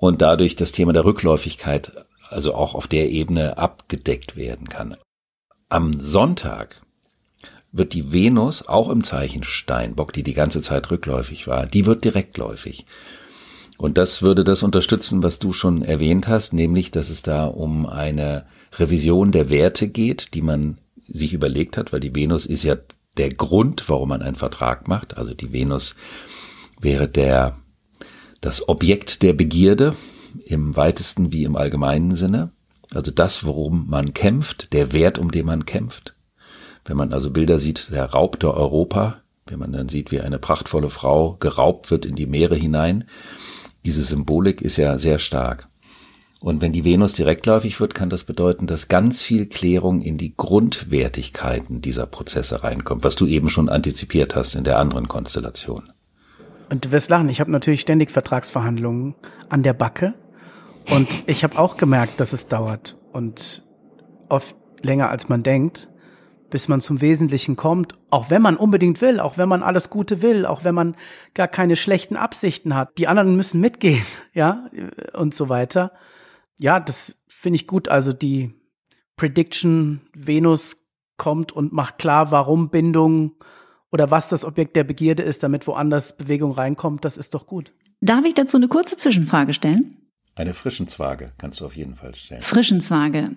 [0.00, 1.92] und dadurch das Thema der Rückläufigkeit
[2.28, 4.96] also auch auf der Ebene abgedeckt werden kann.
[5.68, 6.82] Am Sonntag
[7.72, 12.04] wird die Venus auch im Zeichen Steinbock, die die ganze Zeit rückläufig war, die wird
[12.04, 12.86] direktläufig.
[13.78, 17.86] Und das würde das unterstützen, was du schon erwähnt hast, nämlich, dass es da um
[17.86, 18.44] eine
[18.78, 22.76] Revision der Werte geht, die man sich überlegt hat, weil die Venus ist ja
[23.16, 25.16] der Grund, warum man einen Vertrag macht.
[25.16, 25.96] Also die Venus
[26.80, 27.58] wäre der,
[28.40, 29.96] das Objekt der Begierde
[30.46, 32.52] im weitesten wie im allgemeinen Sinne.
[32.94, 36.14] Also das, worum man kämpft, der Wert, um den man kämpft.
[36.84, 40.90] Wenn man also Bilder sieht, der raubte Europa, wenn man dann sieht, wie eine prachtvolle
[40.90, 43.04] Frau geraubt wird in die Meere hinein,
[43.84, 45.68] diese Symbolik ist ja sehr stark.
[46.40, 50.34] Und wenn die Venus direktläufig wird, kann das bedeuten, dass ganz viel Klärung in die
[50.36, 55.92] Grundwertigkeiten dieser Prozesse reinkommt, was du eben schon antizipiert hast in der anderen Konstellation.
[56.68, 59.14] Und du wirst lachen, ich habe natürlich ständig Vertragsverhandlungen
[59.50, 60.14] an der Backe
[60.90, 63.62] Und ich habe auch gemerkt, dass es dauert und
[64.28, 65.88] oft länger als man denkt,
[66.52, 70.20] bis man zum Wesentlichen kommt, auch wenn man unbedingt will, auch wenn man alles Gute
[70.22, 70.96] will, auch wenn man
[71.34, 72.90] gar keine schlechten Absichten hat.
[72.98, 74.70] Die anderen müssen mitgehen, ja,
[75.14, 75.92] und so weiter.
[76.58, 77.88] Ja, das finde ich gut.
[77.88, 78.52] Also die
[79.16, 80.86] Prediction Venus
[81.16, 83.32] kommt und macht klar, warum Bindung
[83.90, 87.72] oder was das Objekt der Begierde ist, damit woanders Bewegung reinkommt, das ist doch gut.
[88.00, 89.96] Darf ich dazu eine kurze Zwischenfrage stellen?
[90.34, 92.42] Eine Frischenzwage kannst du auf jeden Fall stellen.
[92.42, 93.36] Frischenzwage.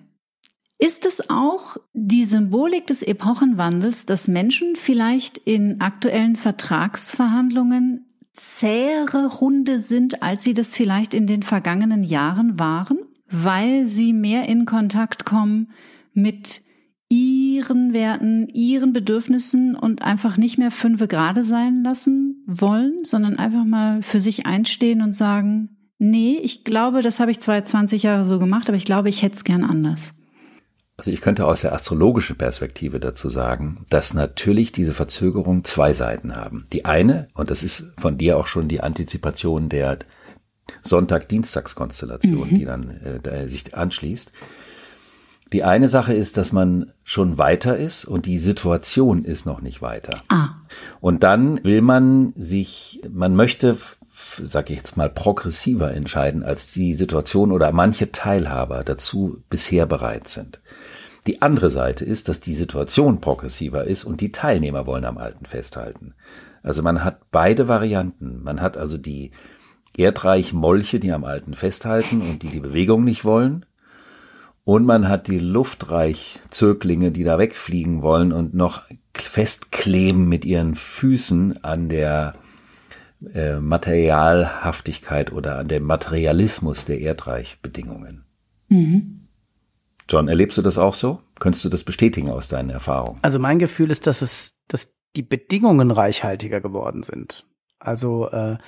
[0.78, 9.80] Ist es auch die Symbolik des Epochenwandels, dass Menschen vielleicht in aktuellen Vertragsverhandlungen zähere Hunde
[9.80, 12.98] sind, als sie das vielleicht in den vergangenen Jahren waren,
[13.30, 15.70] weil sie mehr in Kontakt kommen
[16.12, 16.62] mit
[17.08, 23.64] ihren Werten, ihren Bedürfnissen und einfach nicht mehr fünfe gerade sein lassen wollen, sondern einfach
[23.64, 28.24] mal für sich einstehen und sagen, nee, ich glaube, das habe ich zwar 20 Jahre
[28.24, 30.14] so gemacht, aber ich glaube, ich hätte es gern anders.
[30.98, 36.36] Also ich könnte aus der astrologischen Perspektive dazu sagen, dass natürlich diese Verzögerungen zwei Seiten
[36.36, 36.64] haben.
[36.72, 39.98] Die eine, und das ist von dir auch schon die Antizipation der
[40.82, 42.58] Sonntag-Dienstags-Konstellation, mhm.
[42.58, 44.32] die dann äh, sich anschließt.
[45.52, 49.80] Die eine Sache ist, dass man schon weiter ist und die Situation ist noch nicht
[49.80, 50.22] weiter.
[50.28, 50.48] Ah.
[51.00, 53.76] Und dann will man sich, man möchte,
[54.08, 60.26] sage ich jetzt mal, progressiver entscheiden, als die Situation oder manche Teilhaber dazu bisher bereit
[60.26, 60.58] sind.
[61.26, 65.44] Die andere Seite ist, dass die Situation progressiver ist und die Teilnehmer wollen am Alten
[65.44, 66.14] festhalten.
[66.62, 68.42] Also man hat beide Varianten.
[68.42, 69.32] Man hat also die
[69.96, 73.66] erdreich Molche, die am Alten festhalten und die die Bewegung nicht wollen.
[74.64, 78.82] Und man hat die luftreich Zöglinge, die da wegfliegen wollen und noch
[79.14, 82.34] festkleben mit ihren Füßen an der
[83.32, 88.24] äh, Materialhaftigkeit oder an dem Materialismus der Erdreichbedingungen.
[88.68, 89.25] Mhm.
[90.08, 91.20] John, erlebst du das auch so?
[91.38, 93.18] Könntest du das bestätigen aus deinen Erfahrungen?
[93.22, 97.46] Also mein Gefühl ist, dass es, dass die Bedingungen reichhaltiger geworden sind.
[97.78, 98.58] Also, äh,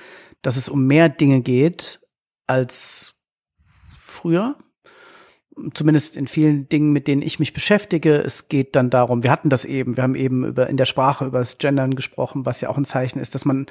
[0.41, 2.01] dass es um mehr Dinge geht
[2.47, 3.15] als
[3.99, 4.55] früher
[5.73, 8.15] zumindest in vielen Dingen, mit denen ich mich beschäftige.
[8.15, 11.25] Es geht dann darum, wir hatten das eben, wir haben eben über in der Sprache
[11.25, 13.67] über das Gendern gesprochen, was ja auch ein Zeichen ist, dass man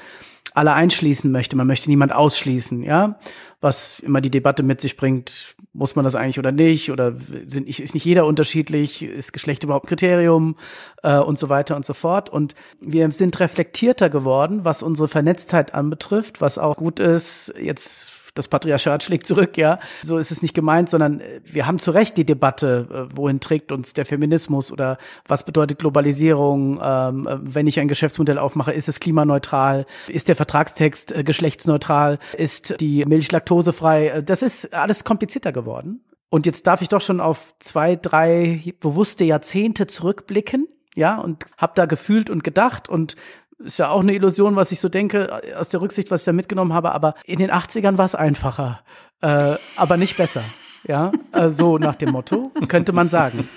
[0.55, 1.57] alle einschließen möchte.
[1.57, 3.19] Man möchte niemand ausschließen, ja.
[3.61, 6.91] Was immer die Debatte mit sich bringt, muss man das eigentlich oder nicht?
[6.91, 7.15] Oder
[7.47, 9.03] sind, ist nicht jeder unterschiedlich?
[9.03, 10.57] Ist Geschlecht überhaupt Kriterium?
[11.05, 12.29] Äh, und so weiter und so fort.
[12.29, 17.55] Und wir sind reflektierter geworden, was unsere Vernetztheit anbetrifft, was auch gut ist.
[17.61, 19.81] Jetzt das Patriarchat schlägt zurück, ja.
[20.03, 23.41] So ist es nicht gemeint, sondern äh, wir haben zu Recht die Debatte, äh, wohin
[23.41, 28.73] trägt uns der Feminismus oder was bedeutet Globalisierung, ähm, äh, wenn ich ein Geschäftsmodell aufmache,
[28.73, 34.23] ist es klimaneutral, ist der Vertragstext geschlechtsneutral, ist die Milch laktosefrei.
[34.25, 36.05] Das ist alles komplizierter geworden.
[36.31, 41.73] Und jetzt darf ich doch schon auf zwei, drei bewusste Jahrzehnte zurückblicken, ja, und habe
[41.75, 43.17] da gefühlt und gedacht und
[43.59, 46.33] ist ja auch eine Illusion, was ich so denke, aus der Rücksicht, was ich da
[46.33, 48.81] mitgenommen habe, aber in den 80ern war es einfacher,
[49.21, 50.45] äh, aber nicht besser.
[50.87, 53.49] Ja, äh, so nach dem Motto, könnte man sagen.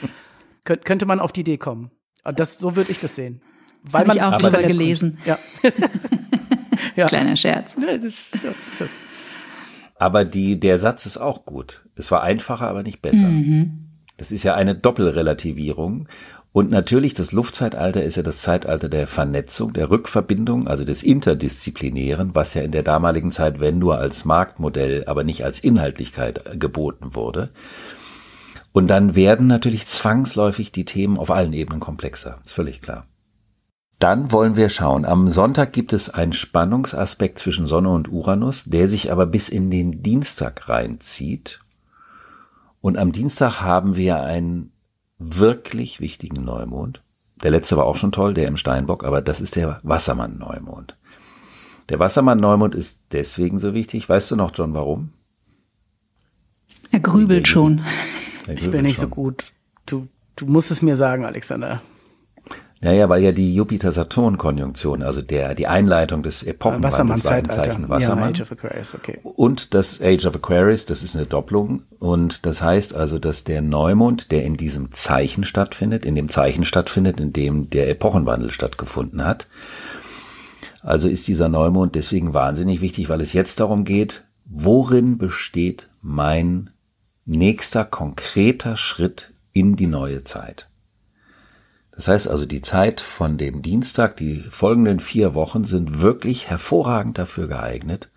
[0.66, 1.92] Kön könnte man auf die Idee kommen.
[2.24, 3.42] Das, so würde ich das sehen.
[3.84, 5.18] Weil Hab man ich auch drüber gelesen.
[5.26, 5.40] Ja.
[6.96, 7.06] ja.
[7.06, 7.76] Kleiner Scherz.
[9.98, 11.84] Aber die, der Satz ist auch gut.
[11.96, 13.26] Es war einfacher, aber nicht besser.
[13.26, 13.88] Mhm.
[14.18, 16.08] Das ist ja eine Doppelrelativierung.
[16.54, 22.36] Und natürlich, das Luftzeitalter ist ja das Zeitalter der Vernetzung, der Rückverbindung, also des Interdisziplinären,
[22.36, 27.16] was ja in der damaligen Zeit, wenn nur als Marktmodell, aber nicht als Inhaltlichkeit geboten
[27.16, 27.52] wurde.
[28.74, 32.40] Und dann werden natürlich zwangsläufig die Themen auf allen Ebenen komplexer.
[32.44, 33.06] Ist völlig klar.
[34.00, 35.06] Dann wollen wir schauen.
[35.06, 39.70] Am Sonntag gibt es einen Spannungsaspekt zwischen Sonne und Uranus, der sich aber bis in
[39.70, 41.60] den Dienstag reinzieht.
[42.82, 44.72] Und am Dienstag haben wir ein
[45.22, 47.04] wirklich wichtigen Neumond.
[47.44, 50.98] Der letzte war auch schon toll, der im Steinbock, aber das ist der Wassermann-Neumond.
[51.90, 54.08] Der Wassermann-Neumond ist deswegen so wichtig.
[54.08, 55.12] Weißt du noch, John, warum?
[56.92, 57.80] Er grübelt schon.
[58.48, 59.10] Er grübelt ich bin nicht schon.
[59.10, 59.52] so gut.
[59.86, 61.82] Du, du musst es mir sagen, Alexander.
[62.84, 68.34] Naja, weil ja die Jupiter-Saturn-Konjunktion, also der, die Einleitung des Epochenwandels war im Zeichen Wassermann.
[68.34, 69.20] Ja, Aquarius, okay.
[69.22, 71.84] Und das Age of Aquarius, das ist eine Doppelung.
[72.00, 76.66] Und das heißt also, dass der Neumond, der in diesem Zeichen stattfindet, in dem Zeichen
[76.66, 79.48] stattfindet, in dem der Epochenwandel stattgefunden hat.
[80.82, 86.72] Also ist dieser Neumond deswegen wahnsinnig wichtig, weil es jetzt darum geht, worin besteht mein
[87.26, 90.68] nächster konkreter Schritt in die neue Zeit.
[91.94, 97.18] Das heißt also, die Zeit von dem Dienstag, die folgenden vier Wochen sind wirklich hervorragend
[97.18, 98.10] dafür geeignet,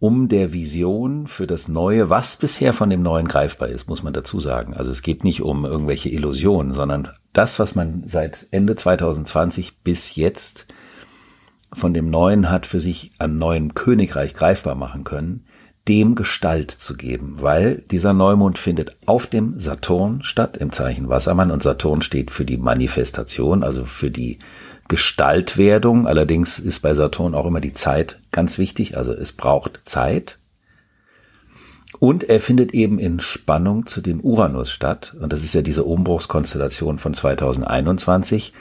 [0.00, 4.12] um der Vision für das Neue, was bisher von dem Neuen greifbar ist, muss man
[4.12, 4.74] dazu sagen.
[4.74, 10.14] Also es geht nicht um irgendwelche Illusionen, sondern das, was man seit Ende 2020 bis
[10.14, 10.66] jetzt
[11.72, 15.44] von dem Neuen hat für sich an neuem Königreich greifbar machen können,
[15.88, 21.50] dem Gestalt zu geben, weil dieser Neumond findet auf dem Saturn statt, im Zeichen Wassermann,
[21.50, 24.38] und Saturn steht für die Manifestation, also für die
[24.88, 26.06] Gestaltwerdung.
[26.06, 30.38] Allerdings ist bei Saturn auch immer die Zeit ganz wichtig, also es braucht Zeit.
[32.00, 35.84] Und er findet eben in Spannung zu dem Uranus statt, und das ist ja diese
[35.84, 38.52] Umbruchskonstellation von 2021.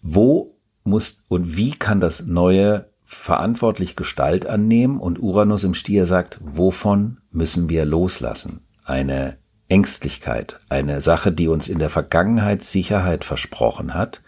[0.00, 6.38] Wo muss und wie kann das neue verantwortlich Gestalt annehmen und Uranus im Stier sagt,
[6.42, 8.60] wovon müssen wir loslassen?
[8.84, 9.38] Eine
[9.68, 14.22] Ängstlichkeit, eine Sache, die uns in der Vergangenheit Sicherheit versprochen hat,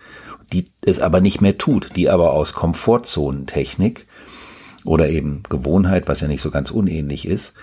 [0.53, 4.07] die es aber nicht mehr tut, die aber aus Komfortzonentechnik
[4.85, 7.55] oder eben Gewohnheit, was ja nicht so ganz unähnlich ist,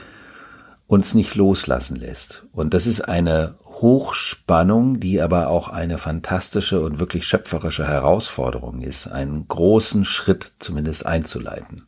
[0.86, 2.45] uns nicht loslassen lässt.
[2.51, 9.07] Und das ist eine Hochspannung, die aber auch eine fantastische und wirklich schöpferische Herausforderung ist,
[9.07, 11.88] einen großen Schritt zumindest einzuleiten.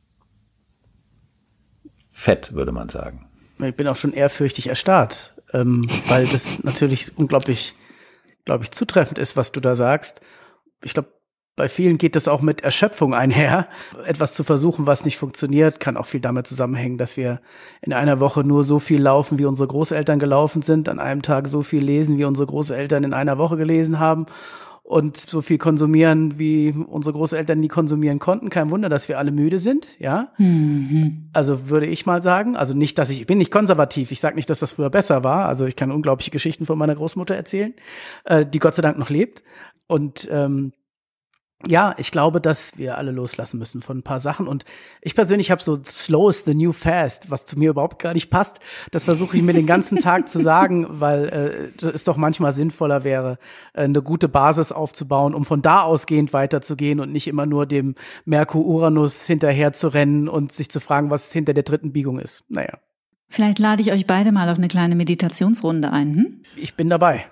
[2.10, 3.30] Fett, würde man sagen.
[3.60, 7.74] Ich bin auch schon ehrfürchtig erstarrt, ähm, weil das natürlich unglaublich,
[8.44, 10.22] glaube ich, zutreffend ist, was du da sagst.
[10.84, 11.10] Ich glaube,
[11.58, 13.68] bei vielen geht es auch mit Erschöpfung einher.
[14.06, 17.42] Etwas zu versuchen, was nicht funktioniert, kann auch viel damit zusammenhängen, dass wir
[17.82, 21.48] in einer Woche nur so viel laufen, wie unsere Großeltern gelaufen sind, an einem Tag
[21.48, 24.28] so viel lesen, wie unsere Großeltern in einer Woche gelesen haben
[24.84, 28.52] und so viel konsumieren, wie unsere Großeltern nie konsumieren konnten.
[28.52, 30.32] Kein Wunder, dass wir alle müde sind, ja.
[30.38, 31.32] Mhm.
[31.34, 34.12] Also würde ich mal sagen, also nicht, dass ich, ich bin nicht konservativ.
[34.12, 35.48] Ich sage nicht, dass das früher besser war.
[35.48, 37.74] Also ich kann unglaubliche Geschichten von meiner Großmutter erzählen,
[38.26, 39.42] äh, die Gott sei Dank noch lebt.
[39.88, 40.72] Und ähm,
[41.66, 44.48] ja, ich glaube, dass wir alle loslassen müssen von ein paar Sachen.
[44.48, 44.64] Und
[45.02, 48.30] ich persönlich habe so Slow is the new fast, was zu mir überhaupt gar nicht
[48.30, 48.60] passt.
[48.92, 53.04] Das versuche ich mir den ganzen Tag zu sagen, weil äh, es doch manchmal sinnvoller
[53.04, 53.40] wäre,
[53.74, 57.96] äh, eine gute Basis aufzubauen, um von da ausgehend weiterzugehen und nicht immer nur dem
[58.26, 62.44] Merkur-Uranus hinterher zu rennen und sich zu fragen, was hinter der dritten Biegung ist.
[62.50, 62.78] Naja.
[63.30, 66.16] Vielleicht lade ich euch beide mal auf eine kleine Meditationsrunde ein.
[66.16, 66.42] Hm?
[66.56, 67.26] Ich bin dabei.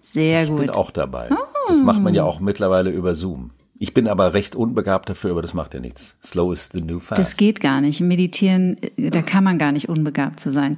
[0.00, 0.60] Sehr ich gut.
[0.60, 1.30] Ich bin auch dabei.
[1.32, 1.53] Oh.
[1.68, 3.50] Das macht man ja auch mittlerweile über Zoom.
[3.78, 6.16] Ich bin aber recht unbegabt dafür, aber das macht ja nichts.
[6.22, 7.18] Slow is the new fast.
[7.18, 8.00] Das geht gar nicht.
[8.00, 10.76] Meditieren, da kann man gar nicht unbegabt zu sein.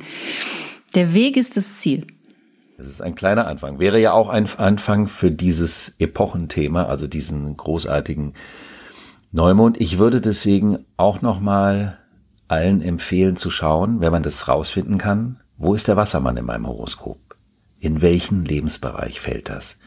[0.95, 2.07] Der Weg ist das Ziel.
[2.79, 3.79] Das ist ein kleiner Anfang.
[3.79, 8.35] Wäre ja auch ein Anfang für dieses Epochenthema, also diesen großartigen
[9.33, 9.81] Neumond.
[9.81, 11.99] Ich würde deswegen auch nochmal
[12.49, 16.67] allen empfehlen zu schauen, wenn man das rausfinden kann, wo ist der Wassermann in meinem
[16.67, 17.19] Horoskop?
[17.79, 19.79] In welchen Lebensbereich fällt das?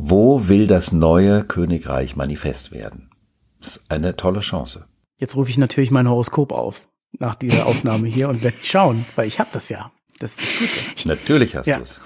[0.00, 3.10] Wo will das neue Königreich manifest werden?
[3.58, 4.86] Das ist eine tolle Chance.
[5.16, 9.26] Jetzt rufe ich natürlich mein Horoskop auf nach dieser Aufnahme hier und werde schauen, weil
[9.26, 9.90] ich habe das ja.
[10.20, 11.08] Das ist das Gute.
[11.08, 11.78] Natürlich hast ja.
[11.78, 12.00] du es.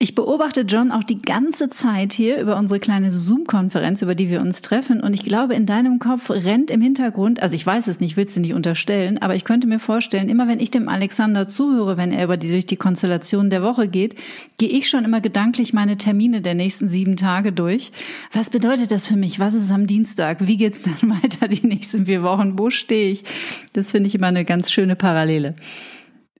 [0.00, 4.40] Ich beobachte John auch die ganze Zeit hier über unsere kleine Zoom-Konferenz, über die wir
[4.40, 5.02] uns treffen.
[5.02, 8.36] Und ich glaube, in deinem Kopf rennt im Hintergrund, also ich weiß es nicht, willst
[8.36, 12.12] du nicht unterstellen, aber ich könnte mir vorstellen, immer wenn ich dem Alexander zuhöre, wenn
[12.12, 14.14] er über die, durch die Konstellation der Woche geht,
[14.56, 17.90] gehe ich schon immer gedanklich meine Termine der nächsten sieben Tage durch.
[18.32, 19.40] Was bedeutet das für mich?
[19.40, 20.46] Was ist am Dienstag?
[20.46, 22.56] Wie geht's dann weiter die nächsten vier Wochen?
[22.56, 23.24] Wo stehe ich?
[23.72, 25.56] Das finde ich immer eine ganz schöne Parallele.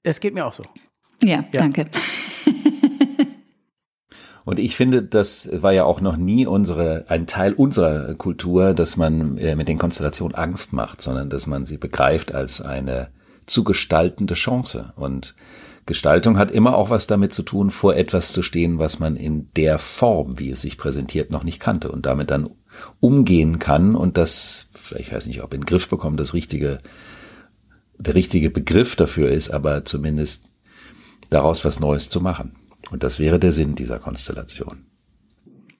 [0.05, 0.63] Es geht mir auch so.
[1.25, 1.45] Ja, ja.
[1.51, 1.87] danke.
[4.49, 8.97] Und ich finde, das war ja auch noch nie unsere, ein Teil unserer Kultur, dass
[8.97, 13.11] man äh, mit den Konstellationen Angst macht, sondern dass man sie begreift als eine
[13.45, 14.95] zu gestaltende Chance.
[14.97, 15.35] Und
[15.85, 19.51] Gestaltung hat immer auch was damit zu tun, vor etwas zu stehen, was man in
[19.55, 22.49] der Form, wie es sich präsentiert, noch nicht kannte und damit dann
[23.01, 26.81] umgehen kann und das, ich weiß nicht, ob in den Griff bekommen das richtige,
[27.99, 30.47] der richtige Begriff dafür ist, aber zumindest
[31.29, 32.58] daraus was Neues zu machen.
[32.91, 34.87] Und das wäre der Sinn dieser Konstellation.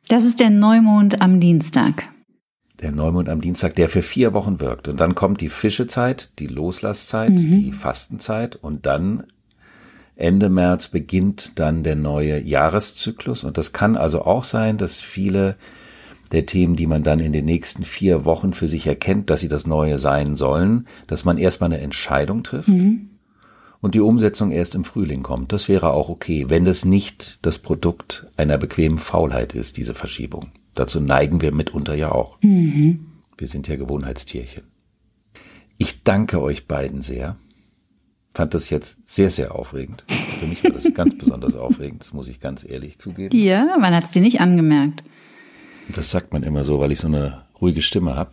[0.09, 2.05] Das ist der Neumond am Dienstag.
[2.81, 4.89] Der Neumond am Dienstag, der für vier Wochen wirkt.
[4.89, 7.51] Und dann kommt die Fischezeit, die Loslasszeit, mhm.
[7.51, 9.25] die Fastenzeit und dann
[10.17, 13.45] Ende März beginnt dann der neue Jahreszyklus.
[13.45, 15.57] Und das kann also auch sein, dass viele
[16.33, 19.49] der Themen, die man dann in den nächsten vier Wochen für sich erkennt, dass sie
[19.49, 22.69] das Neue sein sollen, dass man erstmal eine Entscheidung trifft.
[22.69, 23.11] Mhm
[23.81, 25.53] und die Umsetzung erst im Frühling kommt.
[25.53, 30.51] Das wäre auch okay, wenn das nicht das Produkt einer bequemen Faulheit ist, diese Verschiebung.
[30.75, 32.39] Dazu neigen wir mitunter ja auch.
[32.43, 33.07] Mhm.
[33.37, 34.65] Wir sind ja Gewohnheitstierchen.
[35.77, 37.37] Ich danke euch beiden sehr.
[38.35, 40.05] Fand das jetzt sehr, sehr aufregend.
[40.09, 43.37] Für mich war das ganz besonders aufregend, das muss ich ganz ehrlich zugeben.
[43.37, 45.03] Ja, man hat es dir nicht angemerkt.
[45.95, 48.33] Das sagt man immer so, weil ich so eine ruhige Stimme habe.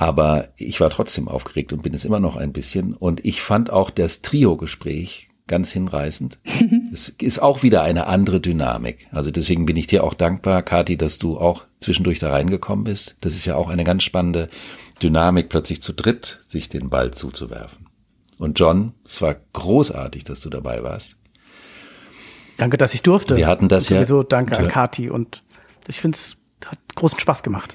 [0.00, 2.94] Aber ich war trotzdem aufgeregt und bin es immer noch ein bisschen.
[2.94, 6.38] Und ich fand auch das Trio-Gespräch ganz hinreißend.
[6.92, 9.08] es ist auch wieder eine andere Dynamik.
[9.12, 13.16] Also deswegen bin ich dir auch dankbar, Kathi, dass du auch zwischendurch da reingekommen bist.
[13.20, 14.48] Das ist ja auch eine ganz spannende
[15.02, 17.86] Dynamik, plötzlich zu dritt sich den Ball zuzuwerfen.
[18.38, 21.16] Und John, es war großartig, dass du dabei warst.
[22.56, 23.36] Danke, dass ich durfte.
[23.36, 24.26] Wir hatten das und sowieso ja.
[24.26, 25.42] danke an Kati und
[25.88, 27.74] ich finde es hat großen Spaß gemacht.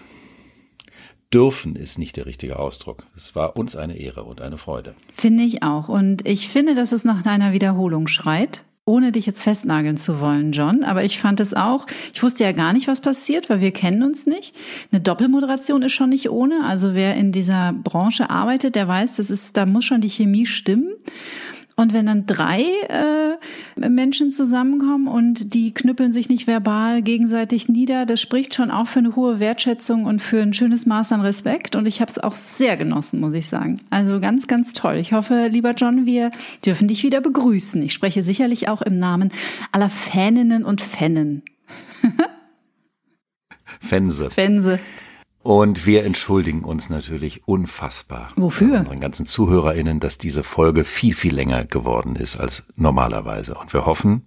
[1.34, 3.06] Dürfen ist nicht der richtige Ausdruck.
[3.16, 4.96] Es war uns eine Ehre und eine Freude.
[5.14, 5.90] Finde ich auch.
[5.90, 10.52] Und ich finde, dass es nach einer Wiederholung schreit ohne dich jetzt festnageln zu wollen,
[10.52, 13.72] John, aber ich fand es auch, ich wusste ja gar nicht, was passiert, weil wir
[13.72, 14.56] kennen uns nicht.
[14.92, 16.64] Eine Doppelmoderation ist schon nicht ohne.
[16.64, 20.46] Also wer in dieser Branche arbeitet, der weiß, das ist, da muss schon die Chemie
[20.46, 20.94] stimmen.
[21.78, 28.06] Und wenn dann drei äh, Menschen zusammenkommen und die knüppeln sich nicht verbal gegenseitig nieder,
[28.06, 31.76] das spricht schon auch für eine hohe Wertschätzung und für ein schönes Maß an Respekt.
[31.76, 33.82] Und ich habe es auch sehr genossen, muss ich sagen.
[33.90, 34.96] Also ganz, ganz toll.
[34.96, 36.32] Ich hoffe, lieber John, wir
[36.66, 37.82] dürfen dich wieder begrüßen.
[37.82, 39.32] Ich spreche sicherlich auch im Namen
[39.74, 41.44] aller Faninnen und Fannen.
[43.82, 44.30] Fense.
[44.30, 44.80] Fense.
[45.46, 48.30] Und wir entschuldigen uns natürlich unfassbar.
[48.36, 48.80] Wofür?
[48.80, 53.54] Unseren ganzen ZuhörerInnen, dass diese Folge viel, viel länger geworden ist als normalerweise.
[53.54, 54.26] Und wir hoffen,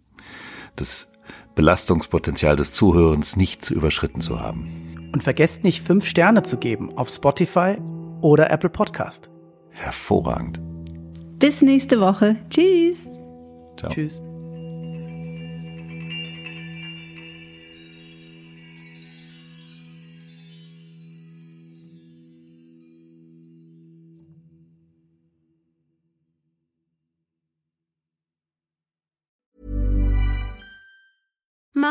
[0.76, 1.10] das
[1.56, 5.10] Belastungspotenzial des Zuhörens nicht zu überschritten zu haben.
[5.12, 7.78] Und vergesst nicht, fünf Sterne zu geben auf Spotify
[8.20, 9.28] oder Apple Podcast.
[9.70, 10.60] Hervorragend.
[11.40, 12.36] Bis nächste Woche.
[12.48, 13.08] Tschüss.
[13.76, 13.90] Ciao.
[13.90, 14.22] Tschüss.